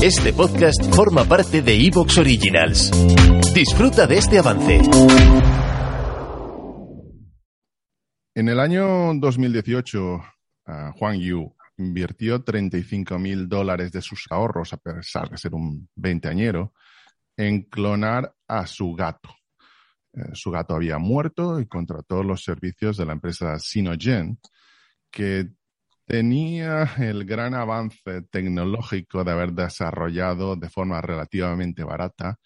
[0.00, 2.92] Este podcast forma parte de Evox Originals.
[3.52, 4.80] Disfruta de este avance.
[8.32, 10.20] En el año 2018,
[10.66, 15.88] ah, Juan Yu invirtió 35 mil dólares de sus ahorros, a pesar de ser un
[15.96, 16.74] veinteañero,
[17.36, 19.30] en clonar a su gato.
[20.12, 24.38] Eh, su gato había muerto y contrató los servicios de la empresa Sinogen,
[25.10, 25.57] que
[26.08, 32.38] tenía el gran avance tecnológico de haber desarrollado de forma relativamente barata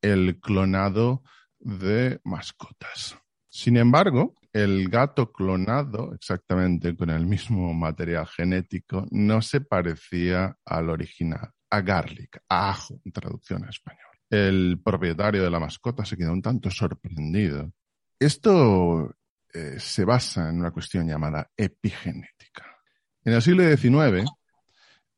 [0.00, 1.24] el clonado
[1.58, 3.18] de mascotas.
[3.48, 10.88] Sin embargo, el gato clonado, exactamente con el mismo material genético, no se parecía al
[10.88, 14.06] original, a garlic, a ajo, en traducción a español.
[14.30, 17.72] El propietario de la mascota se quedó un tanto sorprendido.
[18.20, 19.12] Esto
[19.52, 22.77] eh, se basa en una cuestión llamada epigenética.
[23.28, 24.26] En el siglo XIX,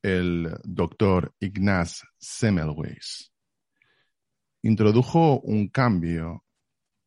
[0.03, 3.31] el doctor Ignaz Semmelweis
[4.63, 6.43] introdujo un cambio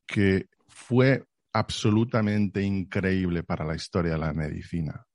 [0.07, 5.05] que fue absolutamente increíble para la historia de la medicina.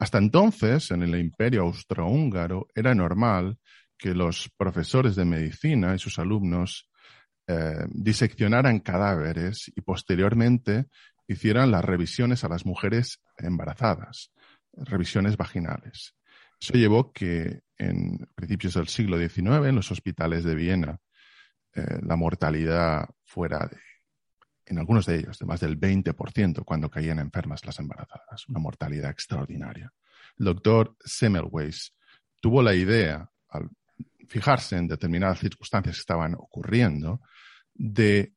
[0.00, 3.60] Hasta entonces, en el imperio austrohúngaro, era normal
[3.96, 6.90] que los profesores de medicina y sus alumnos
[7.46, 10.86] eh, diseccionaran cadáveres y posteriormente
[11.28, 14.32] hicieran las revisiones a las mujeres embarazadas,
[14.76, 16.14] revisiones vaginales.
[16.60, 20.98] Eso llevó que en principios del siglo XIX, en los hospitales de Viena,
[21.74, 23.78] eh, la mortalidad fuera de
[24.66, 29.10] en algunos de ellos de más del 20% cuando caían enfermas las embarazadas, una mortalidad
[29.10, 29.92] extraordinaria.
[30.38, 31.94] El doctor Semmelweis
[32.40, 33.70] tuvo la idea, al
[34.28, 37.20] fijarse en determinadas circunstancias que estaban ocurriendo,
[37.72, 38.34] de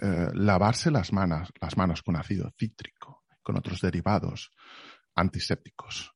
[0.00, 4.50] eh, lavarse las manos, las manos con ácido cítrico, con otros derivados
[5.18, 6.14] antisépticos.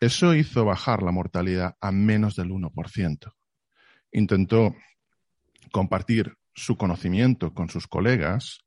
[0.00, 3.32] Eso hizo bajar la mortalidad a menos del 1%.
[4.12, 4.74] Intentó
[5.70, 8.60] compartir su conocimiento con sus colegas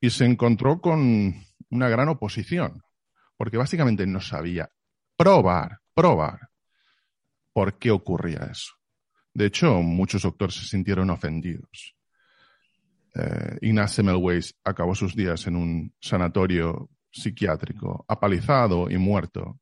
[0.00, 1.34] y se encontró con
[1.70, 2.82] una gran oposición,
[3.36, 4.70] porque básicamente no sabía
[5.16, 6.50] probar, probar
[7.52, 8.72] por qué ocurría eso.
[9.34, 11.96] De hecho, muchos doctores se sintieron ofendidos.
[13.14, 19.60] Eh, Ignaz Semmelweis acabó sus días en un sanatorio psiquiátrico, apalizado y muerto.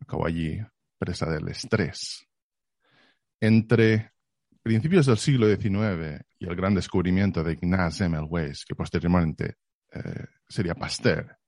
[0.00, 0.58] Acabó allí
[0.98, 2.26] presa del estrés.
[3.40, 4.12] Entre
[4.62, 9.56] principios del siglo XIX y el gran descubrimiento de Ignaz Semmelweis, que posteriormente
[9.92, 11.38] eh, sería Pasteur,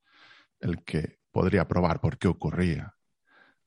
[0.60, 2.94] el que podría probar por qué ocurría,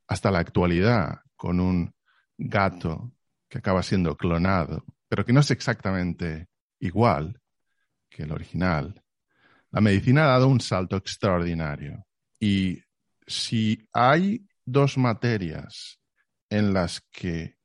[0.08, 1.94] hasta la actualidad con un
[2.38, 3.12] gato
[3.48, 6.48] que acaba siendo clonado, pero que no es exactamente
[6.80, 7.42] igual
[8.10, 9.04] que el original,
[9.72, 12.06] la medicina ha dado un salto extraordinario.
[12.40, 12.82] Y
[13.26, 16.00] si hay dos materias
[16.50, 17.56] en las que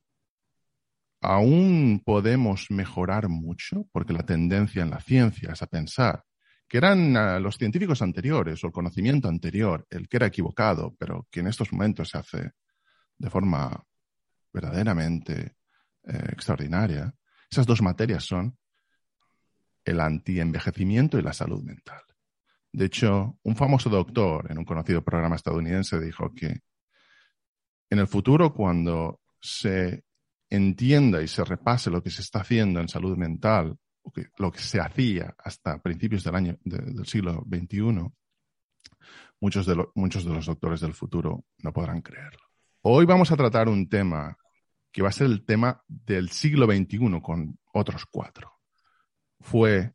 [1.21, 6.25] aún podemos mejorar mucho, porque la tendencia en la ciencia es a pensar
[6.69, 11.27] que eran ah, los científicos anteriores o el conocimiento anterior el que era equivocado, pero
[11.31, 12.51] que en estos momentos se hace
[13.17, 13.83] de forma
[14.53, 15.57] verdaderamente
[16.05, 17.15] eh, extraordinaria.
[17.51, 18.57] Esas dos materias son
[19.85, 22.03] el antienvejecimiento y la salud mental.
[22.73, 26.61] De hecho, un famoso doctor en un conocido programa estadounidense dijo que
[27.91, 30.05] en el futuro, cuando se
[30.51, 33.79] entienda y se repase lo que se está haciendo en salud mental,
[34.39, 38.11] lo que se hacía hasta principios del año del siglo XXI,
[39.41, 42.41] muchos de, muchos de los doctores del futuro no podrán creerlo.
[42.83, 44.37] Hoy vamos a tratar un tema
[44.91, 48.54] que va a ser el tema del siglo XXI con otros cuatro.
[49.41, 49.93] Fue,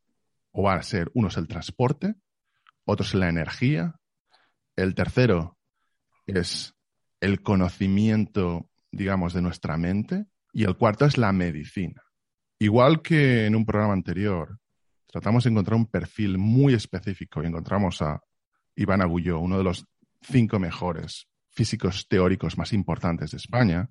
[0.52, 2.16] o va a ser, uno es el transporte,
[2.86, 4.00] otro es la energía,
[4.76, 5.58] el tercero
[6.26, 6.76] es
[7.20, 12.02] el conocimiento, digamos, de nuestra mente, y el cuarto es la medicina.
[12.60, 14.60] Igual que en un programa anterior,
[15.08, 18.22] tratamos de encontrar un perfil muy específico y encontramos a
[18.76, 19.86] Iván Agulló, uno de los
[20.22, 23.90] cinco mejores físicos teóricos más importantes de España.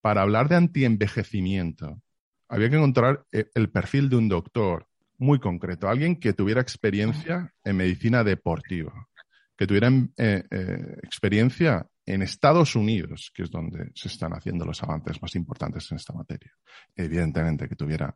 [0.00, 2.02] Para hablar de antienvejecimiento,
[2.48, 4.86] había que encontrar eh, el perfil de un doctor
[5.18, 9.08] muy concreto, alguien que tuviera experiencia en medicina deportiva,
[9.56, 14.82] que tuviera eh, eh, experiencia en Estados Unidos, que es donde se están haciendo los
[14.82, 16.52] avances más importantes en esta materia.
[16.94, 18.14] Evidentemente que tuviera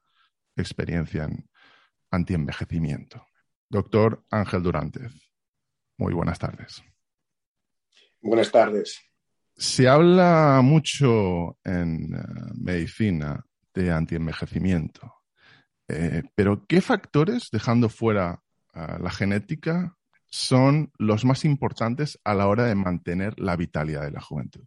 [0.56, 1.48] experiencia en
[2.10, 3.26] antienvejecimiento.
[3.68, 5.12] Doctor Ángel Durantez,
[5.96, 6.82] muy buenas tardes.
[8.20, 9.00] Buenas tardes.
[9.56, 12.18] Se habla mucho en eh,
[12.54, 13.44] medicina
[13.90, 15.14] antienvejecimiento,
[15.88, 18.42] eh, pero ¿qué factores, dejando fuera
[18.74, 19.96] la genética,
[20.26, 24.64] son los más importantes a la hora de mantener la vitalidad de la juventud?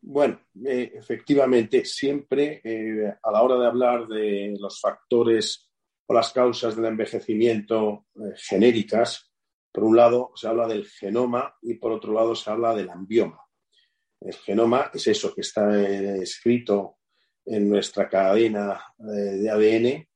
[0.00, 5.68] Bueno, eh, efectivamente, siempre eh, a la hora de hablar de los factores
[6.06, 8.06] o las causas del envejecimiento
[8.36, 9.32] genéricas,
[9.72, 13.40] por un lado se habla del genoma y por otro lado se habla del ambioma.
[14.20, 15.76] El genoma es eso que está
[16.22, 16.95] escrito
[17.46, 20.08] en nuestra cadena de ADN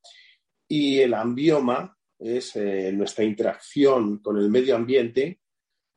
[0.69, 2.57] y el ambioma es
[2.93, 5.41] nuestra interacción con el medio ambiente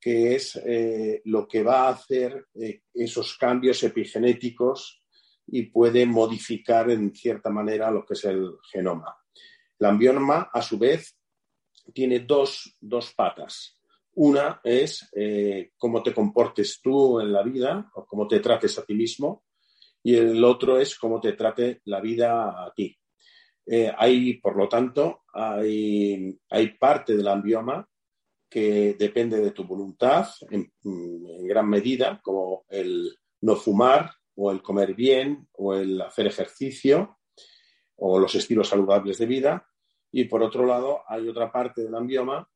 [0.03, 5.01] que es eh, lo que va a hacer eh, esos cambios epigenéticos
[5.47, 9.15] y puede modificar en cierta manera lo que es el genoma.
[9.79, 11.17] El ambioma, a su vez,
[11.93, 12.75] tiene dos,
[13.15, 13.79] patas.
[14.15, 18.85] Una es eh, cómo te comportes tú en la vida o cómo te trates a
[18.85, 19.45] ti mismo
[20.03, 22.95] y el otro es cómo te trate la vida a ti.
[23.97, 27.87] hay, por lo tanto, hay, hay parte del ambioma
[28.49, 30.71] que depende de tu voluntad en,
[31.47, 37.17] gran medida, como el no fumar o el comer bien o el hacer ejercicio
[37.95, 39.67] o los estilos saludables de vida.
[40.11, 42.47] Y por otro lado, hay otra parte del ambioma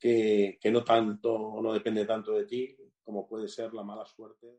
[0.00, 4.58] que, que no tanto, no depende tanto de ti como puede ser la mala suerte.